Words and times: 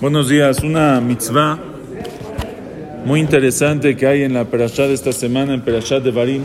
Buenos 0.00 0.28
días. 0.28 0.62
Una 0.62 1.00
mitzvah 1.00 1.58
muy 3.04 3.18
interesante 3.18 3.96
que 3.96 4.06
hay 4.06 4.22
en 4.22 4.32
la 4.32 4.44
perashá 4.44 4.86
de 4.86 4.94
esta 4.94 5.10
semana, 5.10 5.54
en 5.54 5.62
perashá 5.62 5.98
de 5.98 6.12
Barim. 6.12 6.44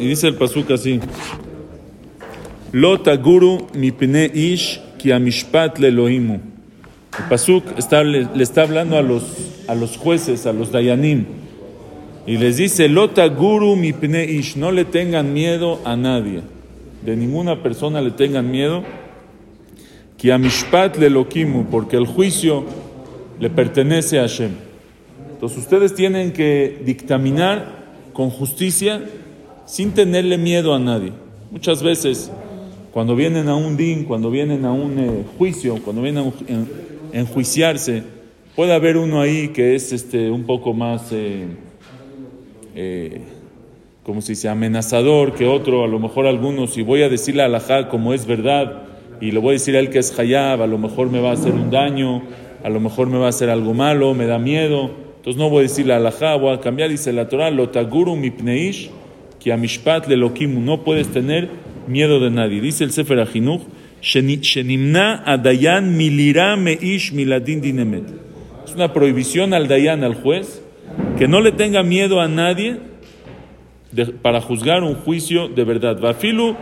Y 0.00 0.08
dice 0.08 0.26
el 0.26 0.34
pasuk 0.34 0.72
así: 0.72 0.98
Lo 2.72 3.00
taguru 3.00 3.68
mipne 3.72 4.28
ish 4.34 4.80
ki 4.98 5.12
amishpat 5.12 5.78
lelohimu. 5.78 6.40
El 7.16 7.24
pasuk 7.28 7.62
está, 7.78 8.02
le, 8.02 8.26
le 8.34 8.42
está 8.42 8.62
hablando 8.62 8.96
a 8.96 9.02
los, 9.02 9.22
a 9.68 9.76
los 9.76 9.96
jueces, 9.96 10.46
a 10.46 10.52
los 10.52 10.72
dayanim. 10.72 11.26
Y 12.26 12.38
les 12.38 12.56
dice: 12.56 12.88
Lo 12.88 13.10
taguru 13.10 13.76
mipne 13.76 14.24
ish. 14.24 14.56
No 14.56 14.72
le 14.72 14.84
tengan 14.84 15.32
miedo 15.32 15.80
a 15.84 15.94
nadie. 15.94 16.40
De 17.02 17.14
ninguna 17.14 17.62
persona 17.62 18.00
le 18.00 18.10
tengan 18.10 18.50
miedo 18.50 18.82
le 20.22 21.10
loquimu, 21.10 21.66
porque 21.70 21.96
el 21.96 22.06
juicio 22.06 22.64
le 23.38 23.50
pertenece 23.50 24.18
a 24.18 24.22
Hashem. 24.22 24.50
Entonces 25.32 25.58
ustedes 25.58 25.94
tienen 25.94 26.32
que 26.32 26.82
dictaminar 26.84 27.80
con 28.12 28.28
justicia 28.28 29.02
sin 29.64 29.92
tenerle 29.92 30.36
miedo 30.36 30.74
a 30.74 30.78
nadie. 30.78 31.12
Muchas 31.50 31.82
veces, 31.82 32.30
cuando 32.92 33.16
vienen 33.16 33.48
a 33.48 33.56
un 33.56 33.76
din, 33.76 34.04
cuando 34.04 34.30
vienen 34.30 34.64
a 34.64 34.72
un 34.72 34.98
eh, 34.98 35.24
juicio, 35.38 35.78
cuando 35.82 36.02
vienen 36.02 36.32
a 37.12 37.16
enjuiciarse, 37.16 38.02
puede 38.54 38.74
haber 38.74 38.98
uno 38.98 39.22
ahí 39.22 39.48
que 39.48 39.74
es 39.74 39.92
este, 39.92 40.30
un 40.30 40.44
poco 40.44 40.74
más, 40.74 41.10
eh, 41.12 41.46
eh, 42.74 43.20
como 44.02 44.20
se 44.20 44.32
dice, 44.32 44.48
amenazador 44.50 45.34
que 45.34 45.46
otro. 45.46 45.84
A 45.84 45.88
lo 45.88 45.98
mejor 45.98 46.26
algunos, 46.26 46.74
si 46.74 46.82
voy 46.82 47.02
a 47.02 47.08
decirle 47.08 47.42
a 47.42 47.48
la 47.48 47.88
como 47.88 48.12
es 48.12 48.26
verdad, 48.26 48.89
y 49.20 49.30
le 49.32 49.38
voy 49.38 49.50
a 49.50 49.52
decir 49.52 49.76
a 49.76 49.80
él 49.80 49.90
que 49.90 49.98
es 49.98 50.18
hayab, 50.18 50.62
a 50.62 50.66
lo 50.66 50.78
mejor 50.78 51.10
me 51.10 51.20
va 51.20 51.30
a 51.30 51.32
hacer 51.34 51.52
un 51.52 51.70
daño, 51.70 52.22
a 52.62 52.68
lo 52.68 52.80
mejor 52.80 53.08
me 53.08 53.18
va 53.18 53.26
a 53.26 53.28
hacer 53.28 53.50
algo 53.50 53.74
malo, 53.74 54.14
me 54.14 54.26
da 54.26 54.38
miedo. 54.38 54.90
Entonces 55.16 55.38
no 55.38 55.50
voy 55.50 55.60
a 55.60 55.62
decirle 55.62 55.92
a 55.92 55.98
la 55.98 56.10
voy 56.36 56.54
a 56.54 56.60
cambiar, 56.60 56.88
dice 56.88 57.12
la 57.12 57.28
Torah, 57.28 57.50
lo 57.50 57.68
taguru 57.68 58.16
mipneish, 58.16 58.90
que 59.38 59.52
a 59.52 59.56
mishpat 59.56 60.06
le 60.08 60.16
lokimu, 60.16 60.60
no 60.60 60.82
puedes 60.82 61.08
tener 61.08 61.50
miedo 61.86 62.20
de 62.20 62.30
nadie. 62.30 62.60
Dice 62.60 62.84
el 62.84 62.92
Sefer 62.92 63.20
Ajinuch, 63.20 63.62
shenimna 64.00 65.22
adayan 65.26 65.96
milira 65.96 66.56
meish 66.56 67.12
miladin 67.12 67.60
dinemet. 67.60 68.04
Es 68.64 68.74
una 68.74 68.92
prohibición 68.92 69.52
al 69.52 69.68
dayan, 69.68 70.04
al 70.04 70.14
juez, 70.14 70.62
que 71.18 71.28
no 71.28 71.40
le 71.40 71.52
tenga 71.52 71.82
miedo 71.82 72.20
a 72.20 72.28
nadie 72.28 72.78
de, 73.92 74.06
para 74.06 74.40
juzgar 74.40 74.82
un 74.82 74.94
juicio 74.94 75.48
de 75.48 75.64
verdad. 75.64 76.00
Vafilu 76.00 76.56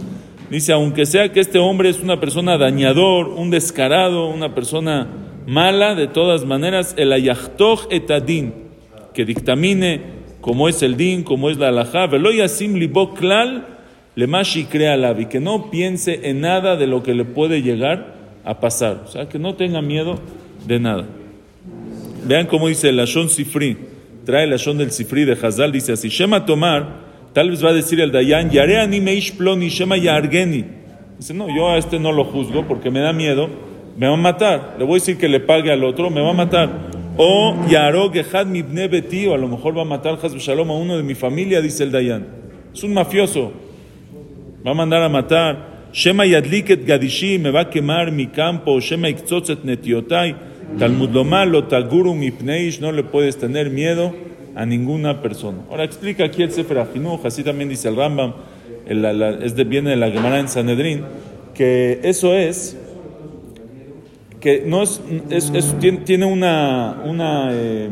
Dice, 0.50 0.72
aunque 0.72 1.06
sea 1.06 1.32
que 1.32 1.38
este 1.38 1.60
hombre 1.60 1.88
es 1.88 2.00
una 2.00 2.18
persona 2.18 2.58
dañador, 2.58 3.28
un 3.28 3.50
descarado, 3.50 4.28
una 4.28 4.52
persona 4.52 5.06
mala, 5.46 5.94
de 5.94 6.08
todas 6.08 6.44
maneras, 6.44 6.94
el 6.98 7.12
ayachtoch 7.12 7.86
etadin, 7.90 8.54
que 9.14 9.24
dictamine 9.24 10.00
cómo 10.40 10.68
es 10.68 10.82
el 10.82 10.96
din, 10.96 11.22
cómo 11.22 11.48
es 11.48 11.58
la 11.58 11.68
alajá, 11.68 12.08
velo 12.08 12.32
yasim 12.32 12.74
libo 12.74 13.14
klal, 13.14 13.64
le 14.16 14.26
mashi 14.26 14.64
crea 14.64 15.14
que 15.28 15.38
no 15.38 15.70
piense 15.70 16.28
en 16.28 16.40
nada 16.40 16.74
de 16.76 16.88
lo 16.88 17.04
que 17.04 17.14
le 17.14 17.24
puede 17.24 17.62
llegar 17.62 18.14
a 18.44 18.58
pasar. 18.58 19.02
O 19.06 19.08
sea, 19.08 19.28
que 19.28 19.38
no 19.38 19.54
tenga 19.54 19.80
miedo 19.80 20.18
de 20.66 20.80
nada. 20.80 21.04
Vean 22.26 22.46
cómo 22.46 22.66
dice 22.66 22.88
el 22.88 22.98
Ashon 22.98 23.28
Sifri 23.28 23.76
trae 24.26 24.46
la 24.46 24.56
shon 24.56 24.76
del 24.76 24.90
Sifri 24.90 25.24
de 25.24 25.38
Hazal, 25.40 25.70
dice 25.70 25.92
así, 25.92 26.08
Shema 26.08 26.44
Tomar, 26.44 26.86
tal 27.32 27.50
vez 27.50 27.64
va 27.64 27.70
a 27.70 27.72
decir 27.72 28.00
el 28.00 28.10
Dayan, 28.10 28.50
Yare 28.50 28.80
ani 28.80 29.00
meish 29.00 29.32
ploni, 29.36 29.68
Shema 29.68 29.96
Yargeni. 29.96 30.64
Dice, 31.16 31.32
no, 31.32 31.48
yo 31.48 31.70
a 31.70 31.78
este 31.78 31.98
no 31.98 32.12
lo 32.12 32.24
juzgo 32.24 32.66
porque 32.66 32.90
me 32.90 33.00
da 33.00 33.12
miedo, 33.12 33.48
me 33.96 34.08
va 34.08 34.14
a 34.14 34.18
matar. 34.18 34.74
Le 34.78 34.84
voy 34.84 34.96
a 34.96 35.00
decir 35.00 35.16
que 35.16 35.28
le 35.28 35.40
pague 35.40 35.72
al 35.72 35.84
otro, 35.84 36.10
me 36.10 36.20
va 36.20 36.30
a 36.30 36.34
matar. 36.34 36.68
O 37.16 37.56
Yaro 37.70 38.10
Gehad 38.10 38.46
Mibne 38.46 38.88
Beti, 38.88 39.26
o 39.26 39.34
a 39.34 39.38
lo 39.38 39.48
mejor 39.48 39.78
va 39.78 39.82
a 39.82 39.86
matar 39.86 40.18
Hazb 40.22 40.36
Shalom 40.38 40.70
a 40.70 40.74
uno 40.74 40.96
de 40.96 41.02
mi 41.02 41.14
familia, 41.14 41.62
dice 41.62 41.84
el 41.84 41.92
Dayan. 41.92 42.26
Es 42.74 42.82
un 42.82 42.92
mafioso. 42.92 43.52
Va 44.66 44.72
a 44.72 44.74
mandar 44.74 45.02
a 45.02 45.08
matar. 45.08 45.88
Shema 45.92 46.26
Yadliket 46.26 46.84
Gadishi, 46.84 47.38
me 47.38 47.50
va 47.50 47.60
a 47.60 47.70
quemar 47.70 48.10
mi 48.10 48.26
campo. 48.26 48.78
Shema 48.80 49.08
Iktzotzet 49.08 49.64
Netiotai. 49.64 50.36
Talmud 50.78 51.10
Lomalo, 51.10 51.64
Taguru 51.64 52.14
Mipneish, 52.14 52.80
no 52.80 52.92
le 52.92 53.02
puedes 53.02 53.38
tener 53.38 53.70
miedo 53.70 54.14
a 54.54 54.66
ninguna 54.66 55.22
persona. 55.22 55.58
Ahora 55.70 55.84
explica 55.84 56.24
aquí 56.24 56.42
el 56.42 56.50
Sefer 56.50 56.78
así 57.24 57.42
también 57.42 57.68
dice 57.68 57.88
el 57.88 57.96
Rambam, 57.96 58.34
es 58.86 59.54
de, 59.56 59.64
viene 59.64 59.90
de 59.90 59.96
la 59.96 60.10
Gemara 60.10 60.38
en 60.38 60.48
Sanedrín, 60.48 61.02
que 61.54 62.00
eso 62.02 62.34
es, 62.34 62.76
que 64.40 64.64
no 64.66 64.82
es, 64.82 65.00
es, 65.30 65.74
tiene, 65.78 66.24
una, 66.24 67.02
una 67.04 67.50
eh, 67.52 67.88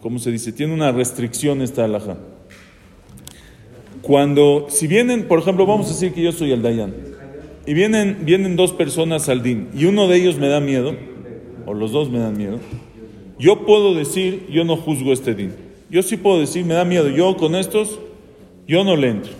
¿cómo 0.00 0.18
se 0.18 0.30
dice? 0.30 0.52
Tiene 0.52 0.74
una 0.74 0.92
restricción 0.92 1.62
esta 1.62 1.84
alhaja. 1.84 2.18
Cuando, 4.02 4.66
si 4.68 4.86
vienen, 4.86 5.26
por 5.26 5.38
ejemplo, 5.38 5.64
vamos 5.64 5.86
a 5.86 5.90
decir 5.90 6.12
que 6.12 6.22
yo 6.22 6.32
soy 6.32 6.52
el 6.52 6.60
Dayan, 6.60 6.92
y 7.66 7.72
vienen, 7.72 8.18
vienen 8.24 8.56
dos 8.56 8.72
personas 8.72 9.28
al 9.28 9.42
din, 9.42 9.68
y 9.74 9.86
uno 9.86 10.06
de 10.06 10.16
ellos 10.16 10.36
me 10.36 10.48
da 10.48 10.60
miedo, 10.60 10.94
o 11.66 11.74
los 11.74 11.92
dos 11.92 12.10
me 12.10 12.18
dan 12.18 12.36
miedo, 12.36 12.58
yo 13.38 13.66
puedo 13.66 13.94
decir, 13.94 14.46
yo 14.50 14.64
no 14.64 14.76
juzgo 14.76 15.12
este 15.12 15.34
din. 15.34 15.52
Yo 15.90 16.02
sí 16.02 16.16
puedo 16.16 16.40
decir, 16.40 16.64
me 16.64 16.74
da 16.74 16.84
miedo, 16.84 17.08
yo 17.08 17.36
con 17.36 17.54
estos, 17.54 17.98
yo 18.66 18.84
no 18.84 18.96
le 18.96 19.10
entro. 19.10 19.32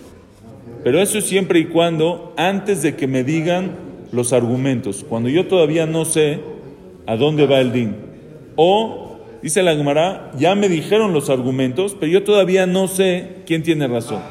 Pero 0.83 1.01
eso 1.01 1.17
es 1.17 1.25
siempre 1.25 1.59
y 1.59 1.65
cuando, 1.65 2.33
antes 2.37 2.81
de 2.81 2.95
que 2.95 3.07
me 3.07 3.23
digan 3.23 3.71
los 4.11 4.33
argumentos, 4.33 5.05
cuando 5.07 5.29
yo 5.29 5.47
todavía 5.47 5.85
no 5.85 6.05
sé 6.05 6.39
a 7.07 7.15
dónde 7.15 7.47
va 7.47 7.59
el 7.59 7.71
din. 7.71 7.95
O, 8.55 9.17
dice 9.41 9.63
la 9.63 9.75
Gemara, 9.75 10.31
ya 10.37 10.55
me 10.55 10.69
dijeron 10.69 11.13
los 11.13 11.29
argumentos, 11.29 11.95
pero 11.99 12.11
yo 12.11 12.23
todavía 12.23 12.65
no 12.67 12.87
sé 12.87 13.37
quién 13.45 13.63
tiene 13.63 13.87
razón. 13.87 14.21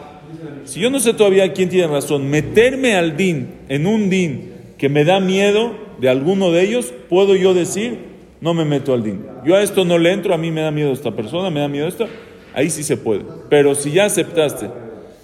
Si 0.65 0.81
yo 0.81 0.91
no 0.91 1.01
sé 1.01 1.13
todavía 1.13 1.53
quién 1.53 1.69
tiene 1.69 1.89
razón, 1.89 2.31
meterme 2.31 2.95
al 2.95 3.17
din, 3.17 3.49
en 3.69 3.87
un 3.87 4.09
din 4.09 4.53
que 4.79 4.89
me 4.89 5.05
da 5.05 5.21
miedo, 5.21 5.73
de 6.01 6.09
alguno 6.09 6.51
de 6.51 6.63
ellos, 6.63 6.93
puedo 7.09 7.37
yo 7.37 7.55
decir, 7.55 7.99
no 8.41 8.55
me 8.55 8.65
meto 8.65 8.93
al 8.93 9.03
din. 9.03 9.25
Yo 9.45 9.57
a 9.57 9.63
esto 9.63 9.85
no 9.85 9.99
le 9.99 10.13
entro, 10.13 10.35
a 10.35 10.39
mí 10.39 10.51
me 10.51 10.61
da 10.61 10.71
miedo 10.71 10.93
esta 10.93 11.13
persona, 11.13 11.51
me 11.51 11.61
da 11.61 11.69
miedo 11.69 11.87
esta, 11.87 12.07
ahí 12.55 12.71
sí 12.71 12.83
se 12.83 12.97
puede. 12.97 13.23
Pero 13.49 13.75
si 13.75 13.93
ya 13.93 14.05
aceptaste 14.05 14.69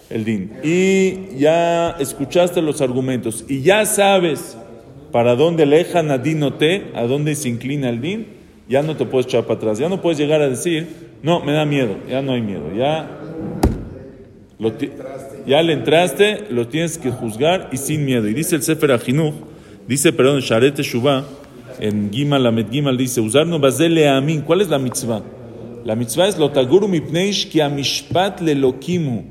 el 0.09 0.25
din 0.25 0.53
y 0.65 1.39
ya 1.39 1.91
escuchaste 2.01 2.63
los 2.63 2.81
argumentos 2.81 3.45
y 3.49 3.63
ya 3.63 3.87
sabes 3.87 4.57
para 5.13 5.37
dónde 5.37 5.67
lejan 5.67 6.11
a 6.11 6.19
din 6.19 6.43
o 6.43 6.55
te, 6.55 6.91
a 6.95 7.05
dónde 7.05 7.35
se 7.35 7.49
inclina 7.49 7.89
el 7.89 8.01
din, 8.01 8.27
ya 8.69 8.83
no 8.83 8.97
te 8.97 9.05
puedes 9.05 9.27
echar 9.27 9.43
para 9.43 9.55
atrás, 9.55 9.79
ya 9.79 9.89
no 9.89 10.01
puedes 10.01 10.19
llegar 10.19 10.41
a 10.41 10.49
decir, 10.49 10.89
no, 11.23 11.45
me 11.45 11.53
da 11.53 11.65
miedo, 11.65 11.97
ya 12.09 12.23
no 12.23 12.33
hay 12.33 12.41
miedo, 12.41 12.73
ya, 12.75 13.19
ya 15.47 15.63
le 15.63 15.73
entraste, 15.73 16.47
lo 16.51 16.69
tienes 16.69 16.97
que 16.97 17.11
juzgar 17.11 17.69
y 17.73 17.77
sin 17.77 18.05
miedo. 18.05 18.29
Y 18.29 18.35
dice 18.35 18.57
el 18.57 18.63
Sefer 18.63 18.93
Ajinuch, 18.93 19.35
Dice, 19.87 20.13
perdón, 20.13 20.41
Sharet 20.41 20.81
Shuvah, 20.81 21.25
en 21.81 22.11
Gimal, 22.13 22.43
Lamed 22.43 22.71
Gimal, 22.71 22.97
dice, 22.97 23.21
usarno 23.21 23.59
bazele 23.59 24.09
amin. 24.09 24.43
¿Cuál 24.43 24.61
es 24.61 24.69
la 24.69 24.79
mitzvah? 24.79 25.23
La 25.85 25.97
mitzvah 25.97 26.29
es 26.29 26.39
lotaguru 26.39 26.87
mipneish 26.87 27.49
ki 27.49 27.61
amishpat 27.61 28.41
lelokimu. 28.41 29.25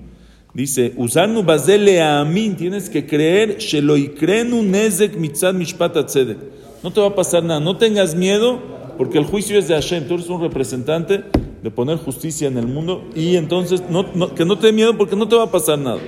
Dice, 0.54 0.94
usarno 0.98 1.44
bazele 1.44 2.02
amin. 2.02 2.56
Tienes 2.56 2.90
que 2.90 3.06
creer, 3.06 3.58
sheloikrenu 3.60 4.64
nezek 4.64 5.16
mitzad 5.16 5.54
mishpat 5.54 5.96
atzedek. 5.98 6.38
No 6.84 6.92
te 6.92 7.00
va 7.00 7.08
a 7.08 7.16
pasar 7.16 7.44
nada. 7.44 7.60
No 7.60 7.78
tengas 7.78 8.16
miedo, 8.16 8.60
porque 8.98 9.20
el 9.20 9.26
juicio 9.26 9.60
es 9.60 9.68
de 9.68 9.76
Hashem. 9.76 10.08
Tú 10.08 10.16
eres 10.16 10.30
un 10.30 10.42
representante 10.42 11.24
de 11.62 11.72
poner 11.72 11.98
justicia 11.98 12.48
en 12.48 12.58
el 12.58 12.68
mundo. 12.68 13.08
Y 13.16 13.36
entonces, 13.36 13.84
no, 13.90 14.34
que 14.34 14.46
no 14.46 14.58
te 14.58 14.68
dé 14.68 14.74
miedo, 14.74 14.98
porque 14.98 15.16
no 15.16 15.28
te 15.28 15.36
va 15.36 15.44
a 15.44 15.52
pasar 15.52 15.78
nada. 15.78 16.00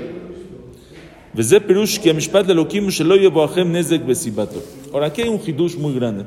Ahora, 4.91 5.07
aquí 5.07 5.21
hay 5.21 5.29
un 5.29 5.39
hidush 5.39 5.77
muy 5.77 5.93
grande. 5.93 6.25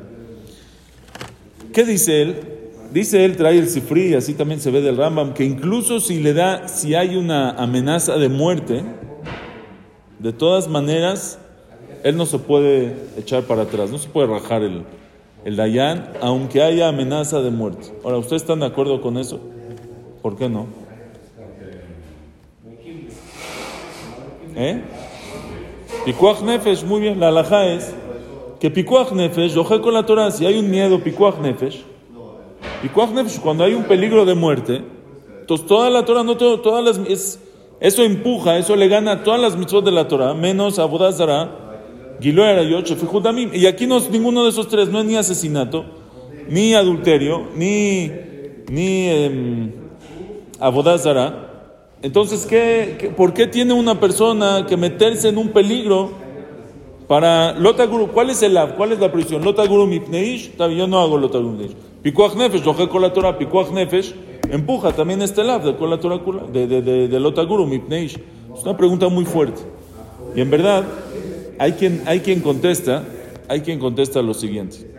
¿Qué 1.72 1.84
dice 1.84 2.22
él? 2.22 2.36
Dice 2.92 3.24
él, 3.24 3.36
trae 3.36 3.58
el 3.58 3.68
sifri, 3.68 4.14
así 4.14 4.34
también 4.34 4.60
se 4.60 4.70
ve 4.70 4.80
del 4.80 4.96
Rambam, 4.96 5.34
que 5.34 5.44
incluso 5.44 5.98
si 6.00 6.20
le 6.20 6.32
da, 6.32 6.68
si 6.68 6.94
hay 6.94 7.16
una 7.16 7.50
amenaza 7.50 8.16
de 8.16 8.28
muerte, 8.28 8.84
de 10.20 10.32
todas 10.32 10.68
maneras, 10.68 11.38
él 12.04 12.16
no 12.16 12.24
se 12.24 12.38
puede 12.38 12.94
echar 13.18 13.42
para 13.42 13.62
atrás, 13.62 13.90
no 13.90 13.98
se 13.98 14.08
puede 14.08 14.28
rajar 14.28 14.62
el, 14.62 14.84
el 15.44 15.56
Dayan, 15.56 16.12
aunque 16.20 16.62
haya 16.62 16.88
amenaza 16.88 17.42
de 17.42 17.50
muerte. 17.50 17.92
Ahora, 18.04 18.18
¿ustedes 18.18 18.42
están 18.42 18.60
de 18.60 18.66
acuerdo 18.66 19.00
con 19.02 19.18
eso? 19.18 19.40
¿Por 20.22 20.36
qué 20.36 20.48
no? 20.48 20.83
¿Eh? 24.56 24.82
Nefesh, 26.44 26.84
muy 26.84 27.00
bien, 27.00 27.20
la 27.20 27.28
alhaja 27.28 27.66
es 27.66 27.94
que 28.60 28.70
Pikuach 28.70 29.12
Nefesh, 29.12 29.56
oje 29.56 29.80
con 29.80 29.94
la 29.94 30.06
Torah, 30.06 30.30
si 30.30 30.46
hay 30.46 30.58
un 30.58 30.70
miedo, 30.70 31.00
Pikuach 31.00 31.38
Nefesh, 31.38 31.82
Pikuach 32.82 33.10
Nefesh, 33.10 33.40
cuando 33.40 33.64
hay 33.64 33.74
un 33.74 33.84
peligro 33.84 34.24
de 34.24 34.34
muerte, 34.34 34.82
entonces 35.40 35.66
toda 35.66 35.90
la 35.90 36.04
Torah, 36.04 36.22
no 36.22 36.36
todas 36.36 36.84
las, 36.84 37.08
es 37.08 37.40
Eso 37.80 38.02
empuja, 38.02 38.56
eso 38.56 38.76
le 38.76 38.88
gana 38.88 39.12
a 39.12 39.22
todas 39.22 39.40
las 39.40 39.56
mitzvot 39.56 39.84
de 39.84 39.90
la 39.90 40.08
Torah, 40.08 40.34
menos 40.34 40.78
a 40.78 40.84
Bodazara, 40.84 41.64
Giloy 42.20 42.46
Arayot, 42.46 42.86
Shefijudamim. 42.86 43.50
Y 43.54 43.66
aquí 43.66 43.86
no, 43.86 44.00
ninguno 44.00 44.44
de 44.44 44.50
esos 44.50 44.68
tres 44.68 44.88
no 44.88 45.00
es 45.00 45.04
ni 45.04 45.16
asesinato, 45.16 45.84
ni 46.48 46.74
adulterio, 46.74 47.48
ni, 47.56 48.10
ni 48.70 49.08
eh, 49.08 49.70
Abodazara. 50.60 51.43
Entonces, 52.04 52.44
¿qué, 52.44 52.96
qué, 53.00 53.08
por 53.08 53.32
qué 53.32 53.46
tiene 53.46 53.72
una 53.72 53.98
persona 53.98 54.66
que 54.68 54.76
meterse 54.76 55.30
en 55.30 55.38
un 55.38 55.48
peligro 55.48 56.10
para 57.08 57.58
Lotaguru? 57.58 58.08
¿Cuál 58.08 58.28
es 58.28 58.42
el 58.42 58.58
¿Cuál 58.76 58.92
es 58.92 59.00
la 59.00 59.10
prohibición? 59.10 59.42
Lotaguru 59.42 59.86
mipneish, 59.86 60.54
yo 60.54 60.86
no 60.86 61.00
hago 61.00 61.16
Lotaguru 61.16 61.52
mipneish. 61.52 61.74
Pikuach 62.02 62.34
nefesh, 62.34 62.62
con 62.90 63.00
la 63.00 63.10
Torah, 63.10 63.38
Pikuach 63.38 63.70
nefesh, 63.70 64.14
empuja 64.50 64.92
también 64.92 65.22
este 65.22 65.42
lav 65.42 65.64
de 65.64 65.72
la 65.88 65.98
Torah 65.98 66.20
de, 66.52 66.66
de, 66.66 66.82
de, 66.82 67.08
de 67.08 67.20
Lotaguru 67.20 67.64
mipneish. 67.64 68.18
Es 68.54 68.62
una 68.64 68.76
pregunta 68.76 69.08
muy 69.08 69.24
fuerte. 69.24 69.62
Y 70.36 70.42
en 70.42 70.50
verdad, 70.50 70.84
hay 71.58 71.72
quien, 71.72 72.02
hay 72.04 72.20
quien 72.20 72.40
contesta, 72.42 73.02
hay 73.48 73.62
quien 73.62 73.78
contesta 73.78 74.20
lo 74.20 74.34
siguiente. 74.34 74.90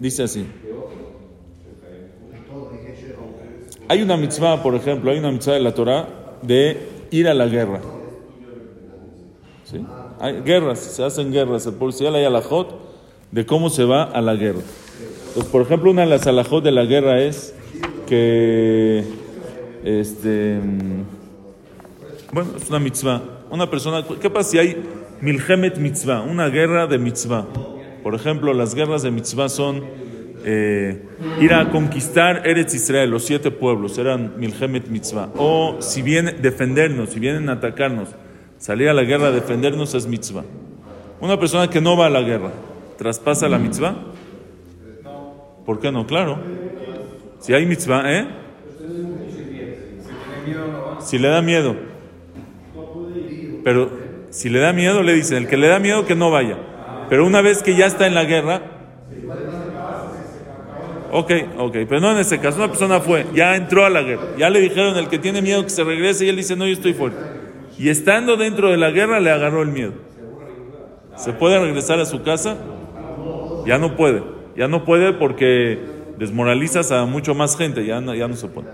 Dice 0.00 0.22
así. 0.22 0.46
Hay 3.88 4.02
una 4.02 4.18
mitzvah, 4.18 4.62
por 4.62 4.74
ejemplo, 4.74 5.10
hay 5.10 5.18
una 5.18 5.32
mitzvah 5.32 5.54
de 5.54 5.60
la 5.60 5.72
Torah 5.72 6.08
de 6.42 6.76
ir 7.10 7.26
a 7.26 7.32
la 7.32 7.46
guerra. 7.46 7.80
¿Sí? 9.64 9.84
Hay 10.20 10.42
guerras, 10.42 10.78
se 10.78 11.02
hacen 11.02 11.32
guerras. 11.32 11.66
El 11.66 11.74
policial 11.74 12.14
hay 12.14 12.24
alajot 12.24 12.78
de 13.30 13.46
cómo 13.46 13.70
se 13.70 13.84
va 13.84 14.04
a 14.04 14.20
la 14.20 14.34
guerra. 14.34 14.60
Por 15.50 15.62
ejemplo, 15.62 15.90
una 15.90 16.02
de 16.02 16.08
las 16.08 16.26
alajot 16.26 16.62
de 16.62 16.72
la 16.72 16.84
guerra 16.84 17.20
es 17.22 17.54
que, 18.06 19.04
este, 19.84 20.58
bueno, 22.32 22.50
es 22.56 22.68
una 22.68 22.78
mitzvah. 22.78 23.22
Una 23.50 23.70
persona, 23.70 24.04
¿qué 24.20 24.28
pasa 24.28 24.50
si 24.50 24.58
hay 24.58 24.76
milhemet 25.22 25.78
mitzvah, 25.78 26.20
una 26.20 26.48
guerra 26.48 26.86
de 26.86 26.98
mitzvah? 26.98 27.46
Por 28.02 28.14
ejemplo, 28.14 28.52
las 28.52 28.74
guerras 28.74 29.02
de 29.02 29.10
mitzvah 29.10 29.48
son 29.48 29.82
eh, 30.50 31.02
ir 31.42 31.52
a 31.52 31.70
conquistar 31.70 32.48
Eretz 32.48 32.72
Israel, 32.72 33.10
los 33.10 33.26
siete 33.26 33.50
pueblos, 33.50 33.98
eran 33.98 34.32
Milhemet 34.38 34.88
Mitzvah. 34.88 35.28
O 35.36 35.76
si 35.80 36.00
vienen 36.00 36.40
defendernos, 36.40 37.10
si 37.10 37.20
vienen 37.20 37.50
a 37.50 37.52
atacarnos, 37.52 38.08
salir 38.56 38.88
a 38.88 38.94
la 38.94 39.02
guerra 39.02 39.30
defendernos 39.30 39.94
es 39.94 40.06
Mitzvah. 40.06 40.44
Una 41.20 41.38
persona 41.38 41.68
que 41.68 41.82
no 41.82 41.98
va 41.98 42.06
a 42.06 42.10
la 42.10 42.22
guerra, 42.22 42.50
¿traspasa 42.96 43.46
la 43.46 43.58
Mitzvah? 43.58 43.94
¿Por 45.66 45.80
qué 45.80 45.92
no? 45.92 46.06
Claro. 46.06 46.38
Si 47.40 47.52
hay 47.52 47.66
Mitzvah, 47.66 48.10
¿eh? 48.10 48.26
Si 51.00 51.18
le 51.18 51.28
da 51.28 51.42
miedo. 51.42 51.76
Pero 53.64 53.90
si 54.30 54.48
le 54.48 54.60
da 54.60 54.72
miedo, 54.72 55.02
le 55.02 55.12
dicen, 55.12 55.36
el 55.36 55.46
que 55.46 55.58
le 55.58 55.68
da 55.68 55.78
miedo 55.78 56.06
que 56.06 56.14
no 56.14 56.30
vaya. 56.30 56.56
Pero 57.10 57.26
una 57.26 57.42
vez 57.42 57.62
que 57.62 57.76
ya 57.76 57.84
está 57.84 58.06
en 58.06 58.14
la 58.14 58.24
guerra, 58.24 58.77
Ok, 61.10 61.32
ok, 61.58 61.72
pero 61.88 62.00
no 62.00 62.12
en 62.12 62.18
ese 62.18 62.38
caso. 62.38 62.58
Una 62.58 62.68
persona 62.68 63.00
fue, 63.00 63.26
ya 63.34 63.56
entró 63.56 63.84
a 63.84 63.90
la 63.90 64.02
guerra, 64.02 64.22
ya 64.36 64.50
le 64.50 64.60
dijeron 64.60 64.96
el 64.96 65.08
que 65.08 65.18
tiene 65.18 65.40
miedo 65.40 65.62
que 65.62 65.70
se 65.70 65.84
regrese 65.84 66.26
y 66.26 66.28
él 66.28 66.36
dice, 66.36 66.56
no, 66.56 66.66
yo 66.66 66.72
estoy 66.72 66.92
fuerte. 66.92 67.18
Y 67.78 67.88
estando 67.88 68.36
dentro 68.36 68.70
de 68.70 68.76
la 68.76 68.90
guerra 68.90 69.20
le 69.20 69.30
agarró 69.30 69.62
el 69.62 69.68
miedo. 69.68 69.92
¿Se 71.16 71.32
puede 71.32 71.58
regresar 71.58 71.98
a 72.00 72.06
su 72.06 72.22
casa? 72.22 72.56
Ya 73.66 73.78
no 73.78 73.96
puede. 73.96 74.22
Ya 74.56 74.68
no 74.68 74.84
puede 74.84 75.12
porque 75.12 75.78
desmoralizas 76.18 76.90
a 76.92 77.04
mucho 77.06 77.34
más 77.34 77.56
gente, 77.56 77.84
ya 77.86 78.00
no, 78.00 78.14
ya 78.14 78.28
no 78.28 78.34
se 78.34 78.48
puede. 78.48 78.68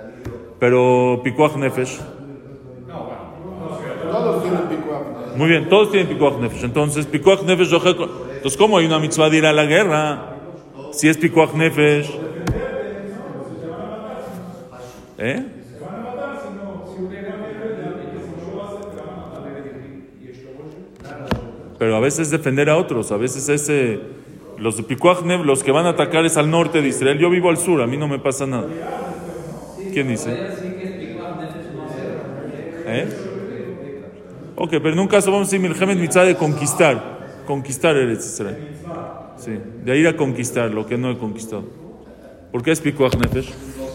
Pero 0.59 1.21
Pikuach 1.23 1.57
Nefesh. 1.57 2.01
Muy 5.37 5.49
bien, 5.49 5.69
todos 5.69 5.91
tienen 5.91 6.09
Pikuach 6.09 6.39
Nefesh. 6.39 6.65
Entonces, 6.65 7.07
Pikuach 7.07 7.43
Nefesh, 7.43 7.73
entonces, 7.73 8.59
¿cómo 8.59 8.79
hay 8.79 8.87
una 8.87 8.99
mitzvah 8.99 9.31
de 9.31 9.39
ir 9.39 9.47
a 9.47 9.53
la 9.53 9.65
guerra? 9.65 10.37
Si 10.93 11.09
es 11.09 11.17
Pikuach 11.17 11.55
Nefesh. 11.55 12.24
¿Eh? 15.19 15.47
Pero 21.79 21.97
a 21.97 22.01
veces 22.01 22.31
defender 22.31 22.71
a 22.71 22.77
otros, 22.77 23.13
a 23.13 23.17
veces 23.17 23.49
ese, 23.49 24.01
los 24.59 24.77
de 24.77 24.85
Pikuach 24.85 25.23
Nefesh, 25.23 25.45
los 25.45 25.63
que 25.63 25.73
van 25.73 25.87
a 25.87 25.91
atacar 25.91 26.25
es 26.25 26.37
al 26.37 26.51
norte 26.51 26.81
de 26.81 26.89
Israel. 26.89 27.19
Yo 27.19 27.31
vivo 27.31 27.51
al 27.51 27.59
sur, 27.59 27.83
a 27.83 27.87
mí 27.87 27.97
no 27.97 28.09
me 28.09 28.19
pasa 28.19 28.47
nada. 28.47 28.69
¿Quién 29.93 30.09
dice? 30.09 30.31
¿Eh? 32.87 33.09
Ok, 34.57 34.71
pero 34.71 34.91
en 34.91 34.99
un 34.99 35.09
caso 35.09 35.31
vamos 35.31 35.49
a 35.49 35.51
decir 35.51 35.69
Milhemet 35.69 35.99
Mitzvah 35.99 36.25
de 36.25 36.37
conquistar, 36.37 37.43
conquistar 37.47 37.97
Eretz 37.97 38.25
Israel. 38.25 38.57
Sí, 39.37 39.59
de 39.85 39.99
ir 39.99 40.07
a 40.07 40.17
conquistar 40.17 40.71
lo 40.71 40.87
que 40.87 40.97
no 40.97 41.11
he 41.11 41.19
conquistado. 41.19 41.65
¿Por 42.53 42.63
qué 42.63 42.71
es 42.71 42.81
Pikuach? 42.81 43.15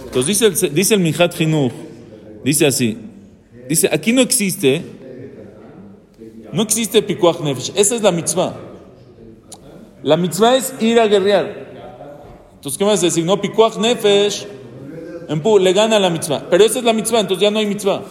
Entonces 0.09 0.39
dice 0.39 0.65
el, 0.65 0.73
dice 0.73 0.95
el 0.95 1.05
Hinuch, 1.05 1.71
dice 2.43 2.65
así, 2.65 2.97
dice, 3.67 3.87
aquí 3.91 4.11
no 4.11 4.21
existe, 4.21 4.81
no 6.51 6.63
existe 6.63 7.03
Pikuach 7.03 7.39
Nefesh, 7.41 7.73
esa 7.75 7.95
es 7.95 8.01
la 8.01 8.11
mitzvah. 8.11 8.55
La 10.01 10.17
mitzvah 10.17 10.55
es 10.55 10.73
ir 10.79 10.99
a 10.99 11.05
guerrear. 11.05 11.69
Entonces, 12.55 12.79
¿qué 12.79 12.83
vas 12.85 13.03
a 13.03 13.05
decir? 13.05 13.23
No, 13.23 13.39
Pikuach 13.39 13.77
Nefesh, 13.77 14.47
le 15.59 15.73
gana 15.73 15.99
la 15.99 16.09
mitzvah. 16.09 16.47
Pero 16.49 16.63
esa 16.63 16.79
es 16.79 16.85
la 16.85 16.93
mitzvah, 16.93 17.19
entonces 17.19 17.43
ya 17.43 17.51
no 17.51 17.59
hay 17.59 17.67
mitzvah. 17.67 18.01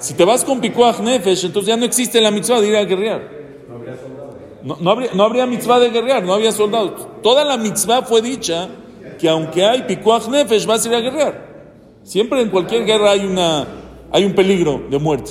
Si 0.00 0.12
te 0.12 0.24
vas 0.26 0.44
con 0.44 0.60
Pikuach 0.60 1.00
Nefesh, 1.00 1.46
entonces 1.46 1.68
ya 1.68 1.78
no 1.78 1.86
existe 1.86 2.20
la 2.20 2.30
mitzvah 2.30 2.60
de 2.60 2.68
ir 2.68 2.76
a 2.76 2.84
guerrear. 2.84 3.30
No, 4.62 4.76
no, 4.78 4.90
habría, 4.90 5.14
no 5.14 5.22
habría 5.22 5.46
mitzvah 5.46 5.80
de 5.80 5.88
guerrear, 5.88 6.24
no 6.24 6.34
había 6.34 6.52
soldados. 6.52 7.08
Toda 7.22 7.42
la 7.42 7.56
mitzvah 7.56 8.02
fue 8.02 8.20
dicha 8.20 8.68
que 9.24 9.30
aunque 9.30 9.64
hay 9.64 9.84
Pikuach 9.84 10.28
Nefesh, 10.28 10.66
vas 10.66 10.84
a 10.84 10.88
ir 10.90 10.94
a 10.96 11.00
guerrear. 11.00 11.46
Siempre 12.02 12.42
en 12.42 12.50
cualquier 12.50 12.84
guerra 12.84 13.12
hay, 13.12 13.24
una, 13.24 13.66
hay 14.12 14.22
un 14.22 14.34
peligro 14.34 14.82
de 14.90 14.98
muerte. 14.98 15.30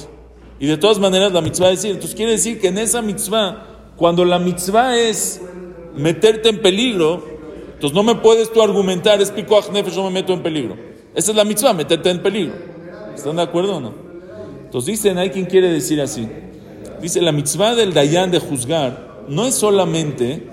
Y 0.59 0.65
de 0.65 0.77
todas 0.77 0.97
maneras 0.97 1.31
la 1.31 1.41
mitzvah 1.41 1.69
es 1.69 1.83
decir. 1.83 1.91
Entonces 1.91 2.15
quiere 2.15 2.31
decir 2.31 2.59
que 2.59 2.69
en 2.69 2.79
esa 2.79 3.03
mitzvah, 3.03 3.91
cuando 3.95 4.25
la 4.25 4.39
mitzvah 4.39 4.97
es 4.97 5.39
meterte 5.95 6.49
en 6.49 6.59
peligro, 6.59 7.23
entonces 7.71 7.93
no 7.93 8.01
me 8.01 8.15
puedes 8.15 8.51
tú 8.51 8.63
argumentar, 8.63 9.21
es 9.21 9.29
Pikuach 9.29 9.69
Nefesh, 9.69 9.93
yo 9.93 10.03
me 10.05 10.09
meto 10.09 10.33
en 10.33 10.41
peligro. 10.41 10.75
Esa 11.13 11.29
es 11.29 11.37
la 11.37 11.43
mitzvah, 11.43 11.73
meterte 11.73 12.09
en 12.09 12.23
peligro. 12.23 12.55
¿Están 13.13 13.35
de 13.35 13.43
acuerdo 13.43 13.75
o 13.75 13.79
no? 13.79 13.93
Entonces 14.65 14.87
dicen, 14.87 15.19
hay 15.19 15.29
quien 15.29 15.45
quiere 15.45 15.71
decir 15.71 16.01
así. 16.01 16.27
Dice, 16.99 17.21
la 17.21 17.31
mitzvah 17.31 17.75
del 17.75 17.93
Dayan 17.93 18.31
de 18.31 18.39
juzgar 18.39 19.25
no 19.27 19.45
es 19.45 19.53
solamente, 19.53 20.47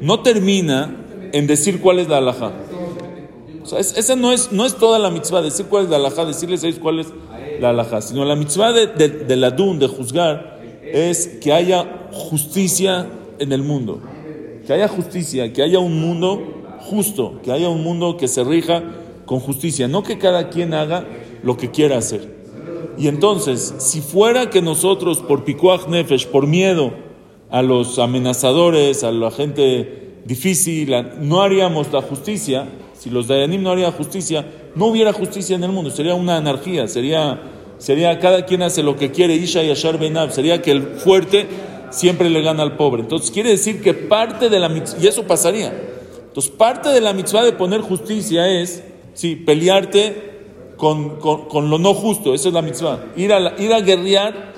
no 0.00 0.20
termina 0.20 1.01
en 1.32 1.46
decir 1.46 1.80
cuál 1.80 1.98
es 1.98 2.08
la 2.08 2.18
alajá. 2.18 2.52
O 3.62 3.66
sea, 3.66 3.78
es, 3.78 3.96
esa 3.96 4.16
no 4.16 4.32
es, 4.32 4.52
no 4.52 4.66
es 4.66 4.74
toda 4.76 4.98
la 4.98 5.10
mitzvah, 5.10 5.42
decir 5.42 5.66
cuál 5.66 5.84
es 5.84 5.90
la 5.90 5.96
alajá, 5.96 6.24
decirles 6.24 6.64
a 6.64 6.80
cuál 6.80 7.00
es 7.00 7.08
la 7.60 7.70
alajá, 7.70 8.00
sino 8.02 8.24
la 8.24 8.36
mitzvah 8.36 8.72
de, 8.72 8.86
de, 8.88 9.08
de 9.08 9.36
la 9.36 9.50
dun, 9.50 9.78
de 9.78 9.86
juzgar, 9.86 10.60
es 10.82 11.28
que 11.40 11.52
haya 11.52 12.08
justicia 12.12 13.06
en 13.38 13.52
el 13.52 13.62
mundo. 13.62 14.00
Que 14.66 14.72
haya 14.72 14.88
justicia, 14.88 15.52
que 15.52 15.62
haya 15.62 15.78
un 15.78 16.00
mundo 16.00 16.62
justo, 16.80 17.40
que 17.42 17.52
haya 17.52 17.68
un 17.68 17.82
mundo 17.82 18.16
que 18.16 18.28
se 18.28 18.44
rija 18.44 18.82
con 19.26 19.40
justicia, 19.40 19.88
no 19.88 20.02
que 20.02 20.18
cada 20.18 20.50
quien 20.50 20.74
haga 20.74 21.04
lo 21.42 21.56
que 21.56 21.70
quiera 21.70 21.98
hacer. 21.98 22.42
Y 22.98 23.08
entonces, 23.08 23.74
si 23.78 24.00
fuera 24.00 24.50
que 24.50 24.60
nosotros 24.60 25.20
por 25.20 25.44
Pikuach 25.44 25.86
Nefesh, 25.88 26.26
por 26.28 26.46
miedo 26.46 26.92
a 27.50 27.62
los 27.62 27.98
amenazadores, 27.98 29.04
a 29.04 29.12
la 29.12 29.30
gente 29.30 30.11
difícil, 30.24 30.94
no 31.20 31.42
haríamos 31.42 31.92
la 31.92 32.02
justicia, 32.02 32.66
si 33.02 33.10
los 33.10 33.26
Dayanim 33.26 33.62
no 33.62 33.70
harían 33.72 33.92
justicia, 33.92 34.46
no 34.74 34.86
hubiera 34.86 35.12
justicia 35.12 35.56
en 35.56 35.64
el 35.64 35.72
mundo, 35.72 35.90
sería 35.90 36.14
una 36.14 36.36
anarquía, 36.36 36.86
sería, 36.86 37.40
sería 37.78 38.18
cada 38.20 38.46
quien 38.46 38.62
hace 38.62 38.82
lo 38.82 38.96
que 38.96 39.10
quiere, 39.10 39.34
Isha 39.34 39.62
y 39.62 39.70
Ashar 39.70 39.98
Benab, 39.98 40.30
sería 40.30 40.62
que 40.62 40.70
el 40.70 40.82
fuerte 40.82 41.46
siempre 41.90 42.30
le 42.30 42.40
gana 42.42 42.62
al 42.62 42.76
pobre. 42.76 43.02
Entonces 43.02 43.30
quiere 43.30 43.50
decir 43.50 43.82
que 43.82 43.92
parte 43.94 44.48
de 44.48 44.58
la 44.60 44.68
mitzvah, 44.68 45.02
y 45.02 45.06
eso 45.08 45.24
pasaría, 45.24 45.72
entonces 46.28 46.52
parte 46.52 46.90
de 46.90 47.00
la 47.00 47.12
mitzvah 47.12 47.42
de 47.42 47.52
poner 47.52 47.80
justicia 47.80 48.48
es, 48.48 48.84
sí, 49.14 49.36
pelearte 49.36 50.30
con, 50.76 51.18
con, 51.18 51.48
con, 51.48 51.70
lo 51.70 51.78
no 51.78 51.94
justo, 51.94 52.34
eso 52.34 52.48
es 52.48 52.54
la 52.54 52.62
mitzvah. 52.62 53.06
Ir 53.16 53.32
a, 53.32 53.60
ir 53.60 53.72
a 53.72 53.80
guerrear 53.80 54.52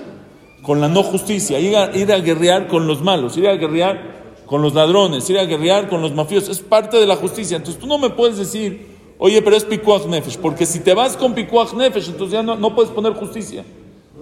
con 0.61 0.81
la 0.81 0.87
no 0.87 1.03
justicia, 1.03 1.59
ir 1.59 1.75
a, 1.75 1.95
ir 1.95 2.11
a 2.11 2.19
guerrear 2.19 2.67
con 2.67 2.87
los 2.87 3.01
malos, 3.01 3.37
ir 3.37 3.47
a 3.47 3.55
guerrear 3.55 4.24
con 4.45 4.61
los 4.61 4.73
ladrones, 4.73 5.29
ir 5.29 5.39
a 5.39 5.45
guerrear 5.45 5.89
con 5.89 6.01
los 6.01 6.13
mafiosos, 6.13 6.49
es 6.49 6.59
parte 6.59 6.97
de 6.97 7.07
la 7.07 7.15
justicia. 7.15 7.57
Entonces 7.57 7.79
tú 7.79 7.87
no 7.87 7.97
me 7.97 8.09
puedes 8.09 8.37
decir, 8.37 8.87
oye, 9.17 9.41
pero 9.41 9.55
es 9.55 9.63
pikuach 9.63 10.05
nefesh, 10.05 10.37
porque 10.37 10.65
si 10.65 10.79
te 10.79 10.93
vas 10.93 11.17
con 11.17 11.33
pikuach 11.33 11.73
nefesh, 11.73 12.09
entonces 12.09 12.33
ya 12.33 12.43
no, 12.43 12.75
puedes 12.75 12.91
poner 12.91 13.13
justicia. 13.13 13.63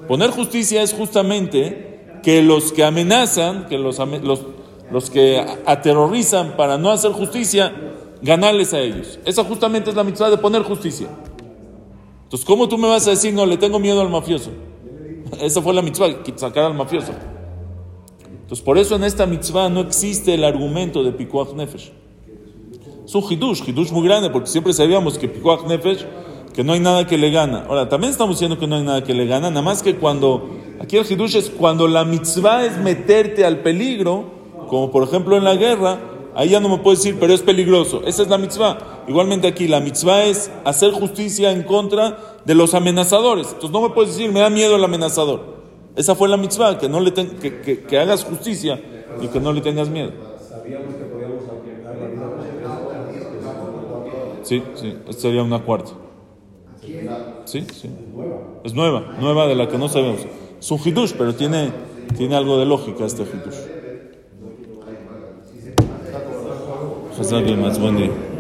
Poner 0.08 0.32
justicia 0.32 0.82
es 0.82 0.94
justamente 0.94 2.20
que 2.24 2.42
los 2.42 2.72
que 2.72 2.84
amenazan, 2.84 3.68
que 3.68 3.78
los, 3.78 3.98
los, 4.00 4.42
los 4.92 5.10
que 5.10 5.46
aterrorizan 5.66 6.56
para 6.56 6.78
no 6.78 6.92
hacer 6.92 7.12
justicia, 7.12 7.74
ganarles 8.22 8.74
a 8.74 8.80
ellos. 8.80 9.20
Esa 9.26 9.44
justamente 9.44 9.90
es 9.90 9.96
la 9.96 10.04
mitzvah 10.04 10.30
de 10.30 10.38
poner 10.38 10.64
justicia. 10.64 11.08
Entonces, 12.24 12.46
¿cómo 12.46 12.68
tú 12.68 12.78
me 12.78 12.88
vas 12.88 13.06
a 13.08 13.12
decir, 13.12 13.34
no, 13.34 13.46
le 13.46 13.58
tengo 13.58 13.80
miedo 13.80 14.02
al 14.02 14.10
mafioso? 14.10 14.52
Esa 15.42 15.62
fue 15.62 15.74
la 15.74 15.82
mitzvah, 15.82 16.08
sacar 16.36 16.64
al 16.66 16.74
mafioso. 16.74 17.12
Entonces, 18.54 18.66
por 18.66 18.78
eso 18.78 18.96
en 18.98 19.04
esta 19.04 19.26
mitzvah 19.26 19.68
no 19.68 19.80
existe 19.80 20.36
el 20.36 20.44
argumento 20.44 21.04
de 21.04 21.12
Pikuach 21.12 21.54
Nefesh. 21.54 21.92
Es 23.04 23.16
un 23.16 23.24
hidush, 23.28 23.68
hidush 23.68 23.92
muy 23.92 24.08
grande, 24.08 24.30
porque 24.30 24.48
siempre 24.48 24.74
sabíamos 24.74 25.18
que 25.18 25.28
Pikuach 25.28 25.66
Nefesh, 25.66 26.06
que 26.54 26.64
no 26.64 26.74
hay 26.74 26.80
nada 26.80 27.08
que 27.08 27.18
le 27.18 27.32
gana. 27.32 27.66
Ahora, 27.68 27.90
también 27.90 28.12
estamos 28.12 28.36
diciendo 28.36 28.60
que 28.60 28.68
no 28.68 28.76
hay 28.76 28.84
nada 28.84 29.04
que 29.04 29.16
le 29.16 29.26
gana, 29.26 29.50
nada 29.50 29.64
más 29.64 29.82
que 29.82 29.96
cuando, 29.96 30.52
aquí 30.80 30.98
el 30.98 31.12
hidush 31.12 31.36
es 31.36 31.50
cuando 31.50 31.88
la 31.88 32.06
mitzvah 32.06 32.64
es 32.64 32.78
meterte 32.78 33.44
al 33.44 33.64
peligro, 33.64 34.26
como 34.68 34.92
por 34.92 35.02
ejemplo 35.02 35.36
en 35.36 35.46
la 35.46 35.56
guerra, 35.56 35.98
ahí 36.36 36.50
ya 36.50 36.60
no 36.60 36.70
me 36.70 36.78
puedes 36.78 37.00
decir, 37.00 37.18
pero 37.20 37.34
es 37.34 37.42
peligroso. 37.42 38.04
Esa 38.06 38.22
es 38.22 38.28
la 38.28 38.38
mitzvah. 38.38 39.06
Igualmente 39.08 39.48
aquí, 39.48 39.68
la 39.68 39.80
mitzvah 39.80 40.26
es 40.26 40.52
hacer 40.64 40.92
justicia 40.92 41.52
en 41.52 41.64
contra 41.64 42.20
de 42.46 42.54
los 42.54 42.76
amenazadores. 42.76 43.48
Entonces 43.48 43.72
no 43.72 43.82
me 43.82 43.90
puedes 43.90 44.16
decir, 44.16 44.32
me 44.32 44.42
da 44.42 44.52
miedo 44.52 44.76
el 44.76 44.84
amenazador. 44.84 45.63
Esa 45.96 46.16
fue 46.16 46.28
la 46.28 46.38
mitzvah, 46.38 46.78
que, 46.78 46.90
no 46.90 47.00
le 47.00 47.14
que, 47.14 47.62
que, 47.62 47.84
que, 47.84 48.00
hagas 48.00 48.24
justicia 48.24 48.82
y 49.22 49.28
que 49.28 49.40
no 49.40 49.54
le 49.54 49.62
tengas 49.62 49.90
miedo. 49.90 50.12
Sí, 54.42 54.64
sí, 54.76 54.98
esta 55.08 55.22
sería 55.22 55.44
una 55.44 55.60
cuarta. 55.60 55.92
Sí, 57.46 57.66
sí. 57.74 57.90
Es 58.64 58.74
nueva, 58.74 59.16
nueva 59.20 59.48
de 59.48 59.56
la 59.56 59.68
que 59.68 59.78
no 59.78 59.88
sabemos. 59.88 60.22
Es 60.60 60.72
un 60.72 60.80
hidush, 60.84 61.14
pero 61.18 61.36
tiene, 61.36 61.72
tiene 62.18 62.36
algo 62.36 62.58
de 62.58 62.66
lógica 62.66 63.06
este 63.06 63.24
hidush. 63.24 63.74
Buen 67.80 67.98
día. 67.98 68.33